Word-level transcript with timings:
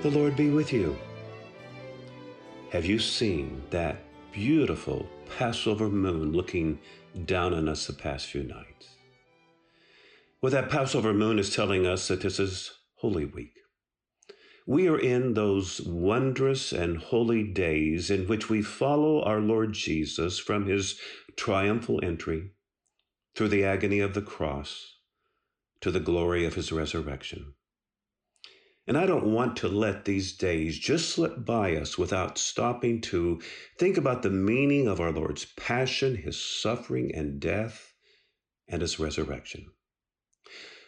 The 0.00 0.10
Lord 0.10 0.36
be 0.36 0.50
with 0.50 0.72
you. 0.72 0.96
Have 2.70 2.86
you 2.86 3.00
seen 3.00 3.64
that 3.70 3.96
beautiful 4.30 5.08
Passover 5.36 5.88
moon 5.88 6.30
looking 6.30 6.78
down 7.24 7.52
on 7.52 7.68
us 7.68 7.88
the 7.88 7.92
past 7.94 8.26
few 8.28 8.44
nights? 8.44 8.94
Well, 10.40 10.52
that 10.52 10.70
Passover 10.70 11.12
moon 11.12 11.40
is 11.40 11.52
telling 11.52 11.84
us 11.84 12.06
that 12.06 12.20
this 12.20 12.38
is 12.38 12.70
Holy 12.98 13.24
Week. 13.24 13.54
We 14.68 14.86
are 14.86 15.00
in 15.00 15.34
those 15.34 15.80
wondrous 15.80 16.70
and 16.70 16.98
holy 16.98 17.42
days 17.42 18.08
in 18.08 18.28
which 18.28 18.48
we 18.48 18.62
follow 18.62 19.20
our 19.22 19.40
Lord 19.40 19.72
Jesus 19.72 20.38
from 20.38 20.66
his 20.66 20.96
triumphal 21.34 21.98
entry 22.04 22.52
through 23.34 23.48
the 23.48 23.64
agony 23.64 23.98
of 23.98 24.14
the 24.14 24.22
cross 24.22 24.94
to 25.80 25.90
the 25.90 25.98
glory 25.98 26.46
of 26.46 26.54
his 26.54 26.70
resurrection. 26.70 27.54
And 28.88 28.96
I 28.96 29.04
don't 29.04 29.34
want 29.34 29.54
to 29.58 29.68
let 29.68 30.06
these 30.06 30.32
days 30.32 30.78
just 30.78 31.10
slip 31.10 31.44
by 31.44 31.76
us 31.76 31.98
without 31.98 32.38
stopping 32.38 33.02
to 33.02 33.38
think 33.78 33.98
about 33.98 34.22
the 34.22 34.30
meaning 34.30 34.88
of 34.88 34.98
our 34.98 35.12
Lord's 35.12 35.44
passion, 35.44 36.16
his 36.16 36.40
suffering 36.40 37.14
and 37.14 37.38
death, 37.38 37.92
and 38.66 38.80
his 38.80 38.98
resurrection. 38.98 39.66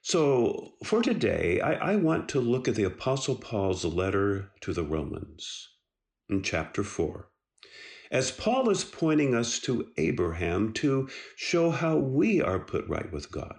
So, 0.00 0.72
for 0.82 1.02
today, 1.02 1.60
I, 1.60 1.92
I, 1.92 1.96
want 1.96 2.30
to 2.30 2.40
look 2.40 2.66
at 2.66 2.76
the 2.76 2.84
Apostle 2.84 3.36
Paul's 3.36 3.84
letter 3.84 4.50
to 4.62 4.72
the 4.72 4.84
Romans 4.84 5.68
in 6.30 6.42
chapter 6.42 6.82
4. 6.82 7.28
As 8.10 8.30
Paul 8.30 8.70
is 8.70 8.84
pointing 8.84 9.34
us 9.34 9.58
to 9.60 9.92
Abraham 9.98 10.72
to 10.74 11.10
show 11.36 11.70
how 11.70 11.98
we 11.98 12.40
are 12.40 12.58
put 12.58 12.88
right 12.88 13.12
with 13.12 13.30
God. 13.30 13.56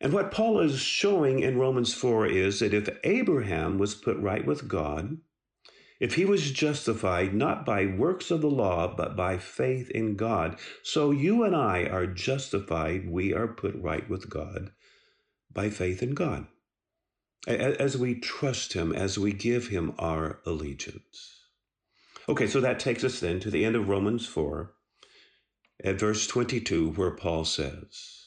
And 0.00 0.12
what 0.12 0.30
Paul 0.30 0.60
is 0.60 0.78
showing 0.78 1.40
in 1.40 1.58
Romans 1.58 1.94
4 1.94 2.26
is 2.26 2.60
that 2.60 2.74
if 2.74 2.88
Abraham 3.04 3.78
was 3.78 3.94
put 3.94 4.18
right 4.18 4.44
with 4.44 4.68
God, 4.68 5.18
if 5.98 6.16
he 6.16 6.26
was 6.26 6.50
justified 6.50 7.34
not 7.34 7.64
by 7.64 7.86
works 7.86 8.30
of 8.30 8.42
the 8.42 8.50
law, 8.50 8.94
but 8.94 9.16
by 9.16 9.38
faith 9.38 9.90
in 9.90 10.16
God, 10.16 10.58
so 10.82 11.10
you 11.10 11.42
and 11.42 11.56
I 11.56 11.84
are 11.84 12.06
justified, 12.06 13.08
we 13.08 13.32
are 13.32 13.48
put 13.48 13.74
right 13.76 14.08
with 14.08 14.28
God 14.28 14.72
by 15.50 15.70
faith 15.70 16.02
in 16.02 16.12
God. 16.12 16.46
As 17.46 17.96
we 17.96 18.20
trust 18.20 18.74
him, 18.74 18.92
as 18.92 19.18
we 19.18 19.32
give 19.32 19.68
him 19.68 19.94
our 19.98 20.40
allegiance. 20.44 21.44
Okay, 22.28 22.48
so 22.48 22.60
that 22.60 22.80
takes 22.80 23.04
us 23.04 23.20
then 23.20 23.40
to 23.40 23.50
the 23.50 23.64
end 23.64 23.76
of 23.76 23.88
Romans 23.88 24.26
4 24.26 24.74
at 25.82 25.98
verse 25.98 26.26
22, 26.26 26.90
where 26.90 27.12
Paul 27.12 27.44
says, 27.44 28.25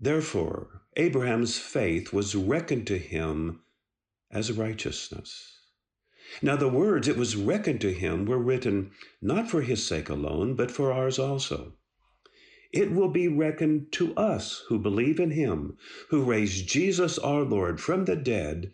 Therefore, 0.00 0.80
Abraham's 0.96 1.58
faith 1.58 2.12
was 2.12 2.34
reckoned 2.34 2.86
to 2.86 2.98
him 2.98 3.60
as 4.30 4.50
righteousness. 4.50 5.58
Now, 6.40 6.56
the 6.56 6.68
words 6.68 7.06
it 7.06 7.16
was 7.18 7.36
reckoned 7.36 7.82
to 7.82 7.92
him 7.92 8.24
were 8.24 8.38
written 8.38 8.92
not 9.20 9.50
for 9.50 9.60
his 9.60 9.84
sake 9.84 10.08
alone, 10.08 10.54
but 10.54 10.70
for 10.70 10.90
ours 10.90 11.18
also. 11.18 11.74
It 12.72 12.92
will 12.92 13.10
be 13.10 13.28
reckoned 13.28 13.92
to 13.92 14.14
us 14.14 14.64
who 14.68 14.78
believe 14.78 15.20
in 15.20 15.32
him, 15.32 15.76
who 16.08 16.22
raised 16.22 16.68
Jesus 16.68 17.18
our 17.18 17.42
Lord 17.42 17.80
from 17.80 18.04
the 18.06 18.16
dead, 18.16 18.72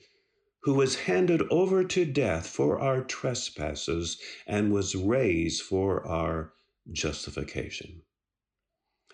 who 0.63 0.75
was 0.75 1.07
handed 1.07 1.43
over 1.51 1.83
to 1.83 2.05
death 2.05 2.47
for 2.47 2.79
our 2.79 3.03
trespasses 3.03 4.21
and 4.47 4.73
was 4.73 4.95
raised 4.95 5.63
for 5.63 6.07
our 6.07 6.53
justification. 6.93 8.03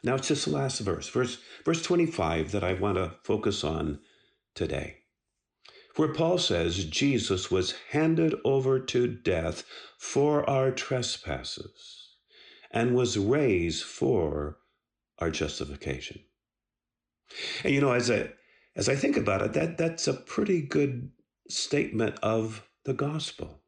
Now 0.03 0.17
it's 0.17 0.29
this 0.29 0.49
last 0.49 0.81
verse, 0.81 1.09
verse, 1.09 1.39
verse 1.65 1.83
25, 1.83 2.51
that 2.53 2.65
I 2.65 2.75
want 2.75 2.97
to 2.97 3.15
focus 3.23 3.63
on 3.63 4.01
today, 4.55 4.99
where 5.97 6.13
Paul 6.13 6.39
says 6.39 6.85
Jesus 6.85 7.51
was 7.51 7.75
handed 7.91 8.35
over 8.45 8.81
to 8.81 9.07
death 9.07 9.63
for 9.99 10.49
our 10.49 10.73
trespasses 10.73 12.17
and 12.73 12.97
was 12.97 13.17
raised 13.17 13.85
for 13.85 14.59
our 15.19 15.31
justification. 15.31 16.21
And 17.63 17.73
you 17.73 17.81
know, 17.81 17.93
as 17.93 18.11
I 18.11 18.33
as 18.75 18.89
I 18.89 18.97
think 18.97 19.17
about 19.17 19.43
it, 19.43 19.53
that 19.53 19.79
that's 19.79 20.09
a 20.09 20.15
pretty 20.15 20.63
good 20.63 21.11
statement 21.49 22.19
of 22.23 22.67
the 22.85 22.95
gospel 22.95 23.62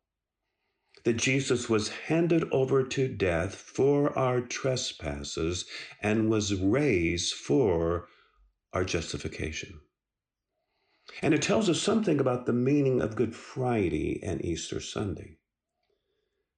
that 1.05 1.17
Jesus 1.17 1.69
was 1.69 1.91
handed 1.91 2.45
over 2.51 2.83
to 2.83 3.09
death 3.09 3.55
for 3.55 4.17
our 4.19 4.41
trespasses 4.41 5.67
and 6.03 6.31
was 6.31 6.55
raised 6.55 7.35
for 7.35 8.09
our 8.73 8.85
justification. 8.85 9.81
And 11.23 11.35
it 11.35 11.43
tells 11.43 11.69
us 11.69 11.81
something 11.81 12.19
about 12.19 12.47
the 12.47 12.55
meaning 12.55 13.03
of 13.03 13.17
Good 13.17 13.37
Friday 13.37 14.23
and 14.23 14.43
Easter 14.45 14.81
Sunday. 14.81 15.37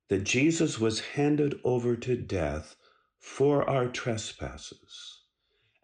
That 0.09 0.23
Jesus 0.23 0.78
was 0.78 1.01
handed 1.01 1.59
over 1.65 1.97
to 1.97 2.17
death 2.17 2.77
for 3.19 3.69
our 3.69 3.89
trespasses 3.89 5.23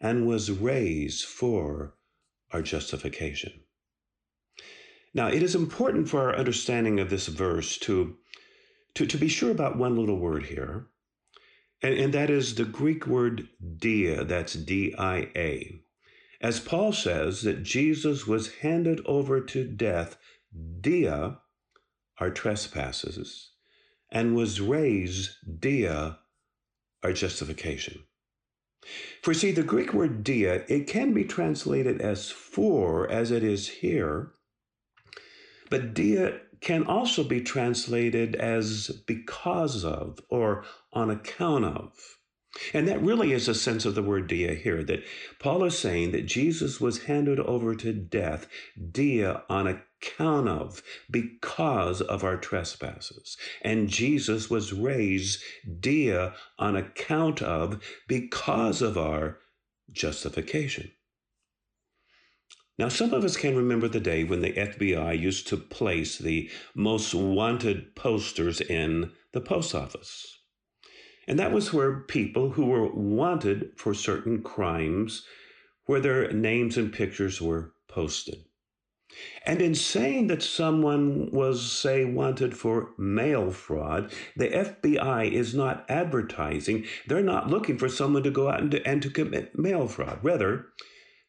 and 0.00 0.26
was 0.28 0.52
raised 0.52 1.24
for 1.24 1.96
our 2.52 2.62
justification. 2.62 3.64
Now, 5.12 5.28
it 5.28 5.42
is 5.42 5.56
important 5.56 6.08
for 6.08 6.20
our 6.20 6.36
understanding 6.36 7.00
of 7.00 7.10
this 7.10 7.26
verse 7.26 7.76
to 7.78 8.16
to, 8.94 9.06
to 9.06 9.16
be 9.16 9.28
sure 9.28 9.50
about 9.50 9.78
one 9.78 9.96
little 9.96 10.18
word 10.18 10.44
here, 10.44 10.86
and, 11.82 11.94
and 11.94 12.12
that 12.14 12.30
is 12.30 12.54
the 12.54 12.64
Greek 12.64 13.06
word 13.06 13.48
dia, 13.76 14.24
that's 14.24 14.54
D 14.54 14.94
I 14.98 15.28
A. 15.34 15.80
As 16.40 16.60
Paul 16.60 16.92
says 16.92 17.42
that 17.42 17.62
Jesus 17.62 18.26
was 18.26 18.54
handed 18.56 19.00
over 19.06 19.40
to 19.40 19.64
death, 19.64 20.16
dia, 20.80 21.38
our 22.18 22.30
trespasses, 22.30 23.52
and 24.10 24.34
was 24.34 24.60
raised, 24.60 25.30
dia, 25.60 26.18
our 27.02 27.12
justification. 27.12 28.02
For 29.22 29.32
see, 29.32 29.52
the 29.52 29.62
Greek 29.62 29.94
word 29.94 30.24
dia, 30.24 30.64
it 30.68 30.88
can 30.88 31.14
be 31.14 31.24
translated 31.24 32.00
as 32.00 32.30
for, 32.30 33.08
as 33.08 33.30
it 33.30 33.44
is 33.44 33.68
here, 33.68 34.32
but 35.70 35.94
dia 35.94 36.40
can 36.62 36.86
also 36.86 37.24
be 37.24 37.40
translated 37.40 38.34
as 38.36 38.88
because 39.06 39.84
of 39.84 40.20
or 40.30 40.64
on 40.92 41.10
account 41.10 41.64
of. 41.64 41.92
And 42.74 42.86
that 42.86 43.02
really 43.02 43.32
is 43.32 43.48
a 43.48 43.54
sense 43.54 43.86
of 43.86 43.94
the 43.94 44.02
word 44.02 44.26
dia 44.26 44.54
here, 44.54 44.84
that 44.84 45.02
Paul 45.38 45.64
is 45.64 45.78
saying 45.78 46.12
that 46.12 46.26
Jesus 46.26 46.80
was 46.80 47.04
handed 47.04 47.40
over 47.40 47.74
to 47.74 47.92
death, 47.94 48.46
dia 48.90 49.42
on 49.48 49.66
account 49.66 50.48
of, 50.48 50.82
because 51.10 52.02
of 52.02 52.22
our 52.22 52.36
trespasses. 52.36 53.38
And 53.62 53.88
Jesus 53.88 54.50
was 54.50 54.72
raised, 54.72 55.42
dia 55.80 56.34
on 56.58 56.76
account 56.76 57.40
of, 57.40 57.82
because 58.06 58.82
of 58.82 58.98
our 58.98 59.38
justification. 59.90 60.92
Now, 62.78 62.88
some 62.88 63.12
of 63.12 63.24
us 63.24 63.36
can 63.36 63.54
remember 63.54 63.86
the 63.86 64.00
day 64.00 64.24
when 64.24 64.40
the 64.40 64.52
FBI 64.52 65.18
used 65.18 65.46
to 65.48 65.56
place 65.56 66.18
the 66.18 66.50
most 66.74 67.14
wanted 67.14 67.94
posters 67.94 68.60
in 68.60 69.12
the 69.32 69.40
post 69.40 69.74
office. 69.74 70.38
And 71.28 71.38
that 71.38 71.52
was 71.52 71.72
where 71.72 72.00
people 72.00 72.50
who 72.50 72.66
were 72.66 72.92
wanted 72.92 73.72
for 73.76 73.94
certain 73.94 74.42
crimes, 74.42 75.24
where 75.86 76.00
their 76.00 76.32
names 76.32 76.76
and 76.76 76.92
pictures 76.92 77.40
were 77.40 77.74
posted. 77.88 78.44
And 79.44 79.60
in 79.60 79.74
saying 79.74 80.28
that 80.28 80.42
someone 80.42 81.30
was, 81.30 81.70
say, 81.70 82.06
wanted 82.06 82.56
for 82.56 82.94
mail 82.96 83.50
fraud, 83.50 84.10
the 84.36 84.48
FBI 84.48 85.30
is 85.30 85.54
not 85.54 85.84
advertising. 85.90 86.86
They're 87.06 87.20
not 87.20 87.50
looking 87.50 87.76
for 87.76 87.90
someone 87.90 88.22
to 88.22 88.30
go 88.30 88.48
out 88.48 88.60
and 88.60 88.70
to, 88.70 88.86
and 88.88 89.02
to 89.02 89.10
commit 89.10 89.58
mail 89.58 89.86
fraud. 89.86 90.20
Rather, 90.22 90.68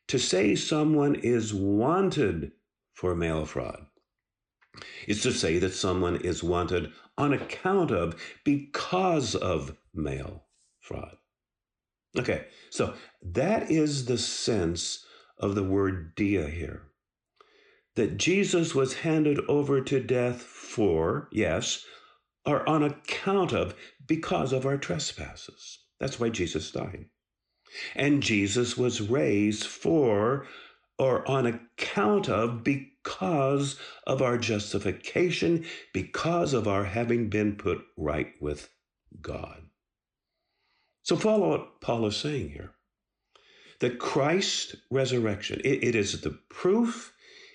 to 0.07 0.19
say 0.19 0.55
someone 0.55 1.15
is 1.15 1.53
wanted 1.53 2.51
for 2.93 3.15
mail 3.15 3.45
fraud 3.45 3.85
is 5.07 5.21
to 5.21 5.31
say 5.31 5.59
that 5.59 5.73
someone 5.73 6.15
is 6.17 6.43
wanted 6.43 6.91
on 7.17 7.33
account 7.33 7.91
of, 7.91 8.19
because 8.43 9.35
of 9.35 9.77
mail 9.93 10.45
fraud. 10.79 11.15
Okay, 12.17 12.45
so 12.69 12.93
that 13.21 13.69
is 13.71 14.05
the 14.05 14.17
sense 14.17 15.05
of 15.37 15.55
the 15.55 15.63
word 15.63 16.15
dia 16.15 16.47
here. 16.47 16.83
That 17.95 18.17
Jesus 18.17 18.73
was 18.73 18.95
handed 18.95 19.39
over 19.47 19.81
to 19.81 19.99
death 19.99 20.41
for, 20.41 21.27
yes, 21.31 21.83
or 22.45 22.67
on 22.67 22.83
account 22.83 23.53
of, 23.53 23.75
because 24.07 24.51
of 24.51 24.65
our 24.65 24.77
trespasses. 24.77 25.79
That's 25.99 26.19
why 26.19 26.29
Jesus 26.29 26.71
died. 26.71 27.05
And 27.95 28.23
Jesus 28.23 28.77
was 28.77 29.01
raised 29.01 29.65
for 29.65 30.47
or 30.99 31.27
on 31.29 31.45
account 31.47 32.29
of, 32.29 32.63
because 32.63 33.79
of 34.05 34.21
our 34.21 34.37
justification, 34.37 35.65
because 35.91 36.53
of 36.53 36.67
our 36.67 36.83
having 36.83 37.29
been 37.29 37.55
put 37.55 37.83
right 37.97 38.33
with 38.39 38.69
God. 39.21 39.63
So 41.01 41.15
follow 41.15 41.49
what 41.49 41.81
Paul 41.81 42.05
is 42.05 42.15
saying 42.15 42.51
here. 42.51 42.71
The 43.79 43.89
Christ 43.89 44.75
resurrection, 44.91 45.59
it, 45.65 45.83
it 45.83 45.95
is 45.95 46.21
the 46.21 46.37
proof, 46.49 47.13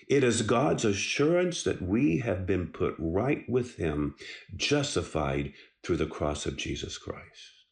It 0.09 0.23
is 0.23 0.41
God's 0.41 0.85
assurance 0.85 1.63
that 1.63 1.83
we 1.83 2.17
have 2.17 2.47
been 2.47 2.67
put 2.67 2.95
right 2.97 3.47
with 3.47 3.75
Him, 3.75 4.15
justified 4.55 5.53
through 5.83 5.97
the 5.97 6.07
cross 6.07 6.47
of 6.47 6.57
Jesus 6.57 6.97
Christ. 6.97 7.65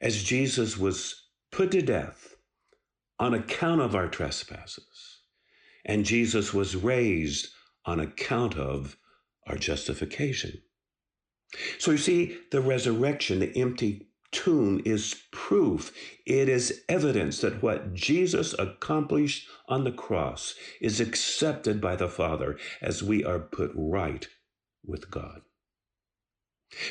As 0.00 0.24
Jesus 0.24 0.78
was 0.78 1.21
put 1.52 1.70
to 1.70 1.82
death 1.82 2.34
on 3.18 3.34
account 3.34 3.80
of 3.80 3.94
our 3.94 4.08
trespasses, 4.08 5.20
and 5.84 6.04
Jesus 6.04 6.52
was 6.52 6.74
raised 6.74 7.48
on 7.84 8.00
account 8.00 8.56
of 8.56 8.96
our 9.46 9.56
justification. 9.56 10.62
So 11.78 11.92
you 11.92 11.98
see, 11.98 12.38
the 12.50 12.60
resurrection, 12.60 13.40
the 13.40 13.56
empty 13.56 14.08
tomb 14.32 14.80
is 14.86 15.22
proof, 15.30 15.92
it 16.26 16.48
is 16.48 16.82
evidence 16.88 17.42
that 17.42 17.62
what 17.62 17.92
Jesus 17.92 18.54
accomplished 18.58 19.46
on 19.68 19.84
the 19.84 19.92
cross 19.92 20.54
is 20.80 21.00
accepted 21.00 21.80
by 21.80 21.96
the 21.96 22.08
Father 22.08 22.58
as 22.80 23.02
we 23.02 23.24
are 23.24 23.38
put 23.38 23.70
right 23.74 24.26
with 24.84 25.10
God. 25.10 25.42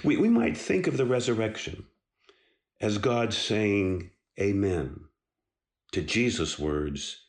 We, 0.04 0.18
we 0.18 0.30
might 0.30 0.56
think 0.56 0.86
of 0.86 0.98
the 0.98 1.06
resurrection 1.06 1.88
as 2.80 3.00
God 3.00 3.34
saying, 3.34 4.12
Amen, 4.42 5.02
to 5.92 6.02
Jesus' 6.02 6.58
words, 6.58 7.28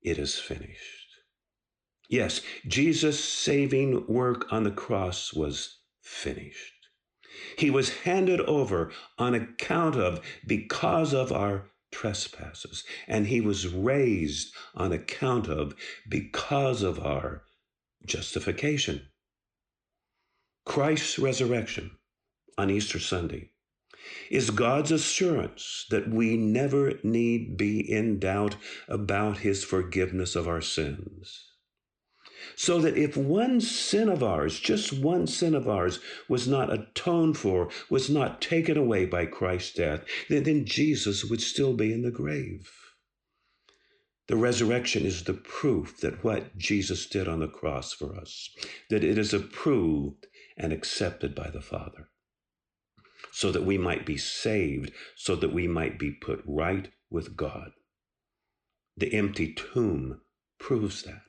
It 0.00 0.16
is 0.16 0.38
finished. 0.38 1.08
Yes, 2.08 2.40
Jesus' 2.68 3.24
saving 3.24 4.06
work 4.06 4.52
on 4.52 4.62
the 4.62 4.70
cross 4.70 5.32
was 5.32 5.80
finished. 6.02 6.86
He 7.58 7.68
was 7.68 7.90
handed 8.04 8.40
over 8.42 8.92
on 9.18 9.34
account 9.34 9.96
of, 9.96 10.20
because 10.46 11.12
of 11.12 11.32
our 11.32 11.72
trespasses, 11.90 12.84
and 13.08 13.26
he 13.26 13.40
was 13.40 13.66
raised 13.66 14.54
on 14.72 14.92
account 14.92 15.48
of, 15.48 15.74
because 16.08 16.84
of 16.84 17.04
our 17.04 17.42
justification. 18.06 19.08
Christ's 20.64 21.18
resurrection 21.18 21.90
on 22.56 22.70
Easter 22.70 23.00
Sunday 23.00 23.50
is 24.30 24.50
God's 24.50 24.90
assurance 24.90 25.86
that 25.90 26.08
we 26.08 26.36
never 26.36 26.94
need 27.02 27.56
be 27.56 27.80
in 27.80 28.18
doubt 28.18 28.56
about 28.88 29.38
his 29.38 29.64
forgiveness 29.64 30.34
of 30.34 30.48
our 30.48 30.60
sins. 30.60 31.48
So 32.56 32.80
that 32.80 32.96
if 32.96 33.16
one 33.16 33.60
sin 33.60 34.08
of 34.08 34.22
ours, 34.22 34.58
just 34.58 34.92
one 34.92 35.26
sin 35.26 35.54
of 35.54 35.68
ours, 35.68 36.00
was 36.28 36.48
not 36.48 36.72
atoned 36.72 37.38
for, 37.38 37.70
was 37.88 38.10
not 38.10 38.40
taken 38.40 38.76
away 38.76 39.04
by 39.06 39.26
Christ's 39.26 39.74
death, 39.74 40.04
then, 40.28 40.64
Jesus 40.64 41.24
would 41.24 41.40
still 41.40 41.72
be 41.74 41.92
in 41.92 42.02
the 42.02 42.10
grave. 42.10 42.68
The 44.28 44.36
resurrection 44.36 45.04
is 45.04 45.24
the 45.24 45.34
proof 45.34 46.00
that 46.00 46.24
what 46.24 46.56
Jesus 46.56 47.06
did 47.06 47.28
on 47.28 47.40
the 47.40 47.48
cross 47.48 47.92
for 47.92 48.16
us, 48.16 48.50
that 48.88 49.04
it 49.04 49.18
is 49.18 49.34
approved 49.34 50.26
and 50.56 50.72
accepted 50.72 51.34
by 51.34 51.50
the 51.50 51.60
Father, 51.60 52.08
so 53.42 53.50
that 53.50 53.64
we 53.64 53.76
might 53.76 54.06
be 54.06 54.16
saved, 54.16 54.92
so 55.16 55.34
that 55.34 55.52
we 55.52 55.66
might 55.66 55.98
be 55.98 56.12
put 56.12 56.40
right 56.46 56.92
with 57.10 57.36
God. 57.36 57.72
The 58.96 59.12
empty 59.12 59.52
tomb 59.52 60.20
proves 60.60 61.02
that. 61.02 61.24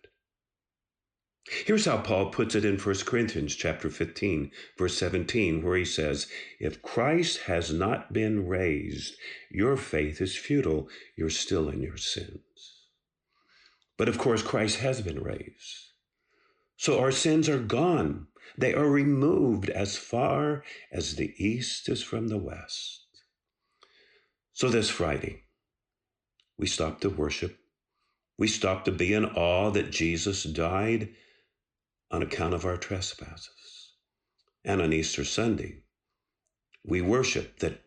Here's 1.65 1.85
how 1.85 1.97
Paul 1.97 2.29
puts 2.29 2.53
it 2.53 2.65
in 2.65 2.77
1 2.77 2.95
Corinthians 3.07 3.55
chapter 3.55 3.89
15, 3.89 4.51
verse 4.77 4.95
17, 4.95 5.63
where 5.63 5.75
he 5.75 5.85
says, 5.85 6.27
If 6.59 6.83
Christ 6.83 7.39
has 7.47 7.73
not 7.73 8.13
been 8.13 8.47
raised, 8.47 9.15
your 9.49 9.75
faith 9.75 10.21
is 10.21 10.37
futile. 10.37 10.89
You're 11.17 11.31
still 11.31 11.67
in 11.67 11.81
your 11.81 11.97
sins. 11.97 12.41
But 13.97 14.07
of 14.07 14.19
course, 14.19 14.43
Christ 14.43 14.77
has 14.81 15.01
been 15.01 15.23
raised. 15.23 15.93
So 16.77 16.99
our 16.99 17.11
sins 17.11 17.49
are 17.49 17.57
gone. 17.57 18.27
They 18.57 18.73
are 18.73 18.89
removed 18.89 19.69
as 19.69 19.97
far 19.97 20.63
as 20.91 21.15
the 21.15 21.33
east 21.37 21.89
is 21.89 22.03
from 22.03 22.27
the 22.27 22.37
west. 22.37 23.05
So 24.53 24.69
this 24.69 24.89
Friday, 24.89 25.43
we 26.57 26.67
stop 26.67 27.01
to 27.01 27.09
worship. 27.09 27.57
We 28.37 28.47
stop 28.47 28.85
to 28.85 28.91
be 28.91 29.13
in 29.13 29.25
awe 29.25 29.71
that 29.71 29.91
Jesus 29.91 30.43
died 30.43 31.09
on 32.11 32.21
account 32.21 32.53
of 32.53 32.65
our 32.65 32.77
trespasses. 32.77 33.93
And 34.63 34.81
on 34.81 34.93
Easter 34.93 35.25
Sunday, 35.25 35.83
we 36.85 37.01
worship 37.01 37.59
that 37.59 37.81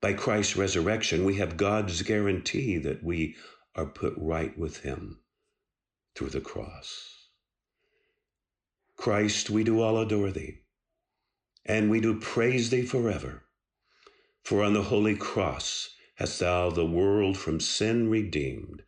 by 0.00 0.12
Christ's 0.12 0.56
resurrection, 0.56 1.24
we 1.24 1.36
have 1.36 1.56
God's 1.56 2.02
guarantee 2.02 2.78
that 2.78 3.02
we 3.02 3.34
are 3.74 3.86
put 3.86 4.14
right 4.16 4.56
with 4.56 4.78
Him 4.78 5.20
through 6.14 6.30
the 6.30 6.40
cross. 6.40 7.17
Christ, 8.98 9.48
we 9.48 9.64
do 9.64 9.80
all 9.80 9.98
adore 9.98 10.30
Thee, 10.30 10.58
and 11.64 11.90
we 11.90 12.00
do 12.00 12.20
praise 12.20 12.68
Thee 12.68 12.82
forever. 12.82 13.44
For 14.44 14.62
on 14.62 14.74
the 14.74 14.82
holy 14.82 15.16
cross 15.16 15.88
hast 16.16 16.40
Thou 16.40 16.68
the 16.68 16.84
world 16.84 17.38
from 17.38 17.60
sin 17.60 18.10
redeemed. 18.10 18.82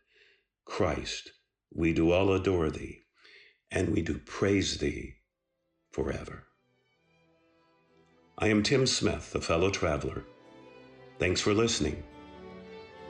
Christ, 0.65 1.31
we 1.73 1.93
do 1.93 2.11
all 2.11 2.31
adore 2.31 2.69
Thee 2.69 3.01
and 3.71 3.89
we 3.89 4.01
do 4.01 4.17
praise 4.19 4.77
thee 4.77 5.15
forever. 5.91 6.43
I 8.37 8.47
am 8.47 8.63
Tim 8.63 8.85
Smith, 8.85 9.33
a 9.35 9.41
fellow 9.41 9.69
traveler. 9.69 10.25
Thanks 11.19 11.39
for 11.41 11.53
listening. 11.53 12.03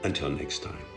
Until 0.04 0.30
next 0.30 0.62
time. 0.62 0.91